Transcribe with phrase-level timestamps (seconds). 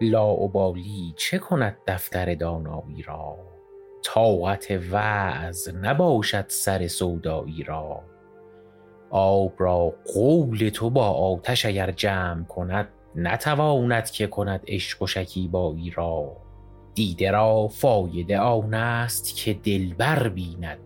[0.00, 3.36] لاابالی چه کند دفتر دانایی را؟
[4.02, 8.00] طاقت وعظ نباشد سر سودایی را.
[9.10, 15.90] آب را قول تو با آتش اگر جمع کند نتواند که کند عشق و شکیبایی
[15.90, 16.36] را.
[16.94, 20.78] دیده را فایده آن است که دلبر بیند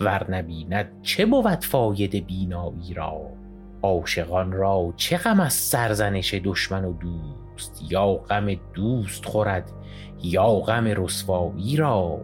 [0.00, 3.20] ور نبیند چه بود فایده بینایی را؟
[3.82, 6.92] عاشقان را چه غم از سرزنش دشمن و
[7.52, 9.72] دوست یا غم دوست خورد
[10.22, 12.20] یا غم رسوایی را.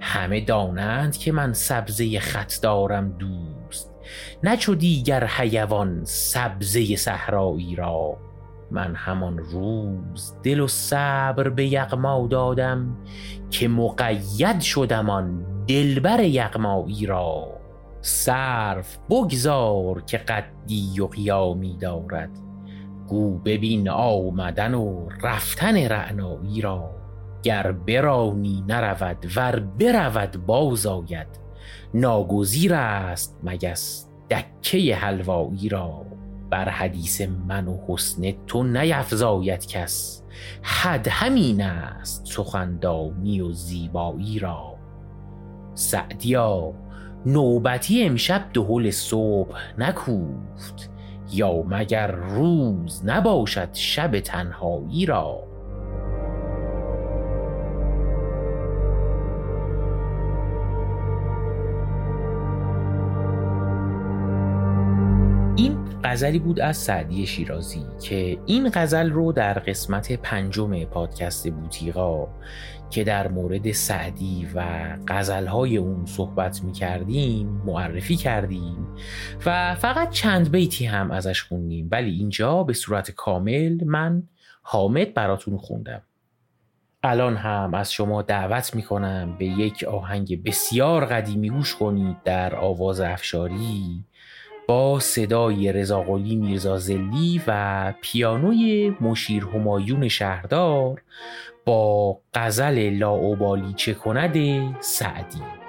[0.00, 3.94] همه دانند که من سبزه خط دارم دوست
[4.42, 8.16] نه چو دیگر حیوان سبزه صحرایی را.
[8.70, 12.96] من همان روز دل و صبر به یغما دادم
[13.50, 17.48] که مقید شدم آن دلبر یغمایی را.
[18.00, 22.30] صرف بگذار که قدی و قیامی دارد.
[23.12, 26.90] گو ببین آمدن و رفتن رعنایی را.
[27.42, 31.26] گر برانی نرود ور برود باز آید
[31.94, 36.06] ناگزیر است مگس دکه حلوایی را.
[36.50, 40.22] بر حدیث من و حسن تو نیفزاید کس.
[40.62, 44.74] حد همین است سخندانی و زیبایی را.
[45.74, 46.72] سعدیا
[47.26, 50.91] نوبتی امشب دهل صبح نکوفت.
[51.34, 55.51] یا مگر روز نباشد شب تنهایی را؟
[66.12, 72.28] غزلی بود از سعدی شیرازی که این غزل رو در قسمت پنجم پادکست بوتیقا
[72.90, 74.64] که در مورد سعدی و
[75.08, 78.86] غزلهای اون صحبت می کردیم معرفی کردیم
[79.46, 81.88] و فقط چند بیتی هم ازش خوندیم.
[81.90, 84.22] ولی اینجا به صورت کامل من
[84.62, 86.02] حامد براتون خوندم.
[87.02, 92.54] الان هم از شما دعوت می کنم به یک آهنگ بسیار قدیمی گوش کنید در
[92.56, 94.04] آواز افشاری.
[94.66, 101.02] با صدای رضاقلی میرزا زلی و پیانوی مشیر همایون شهردار
[101.64, 104.36] با غزل لاوبالی چه کند
[104.80, 105.61] سعدی.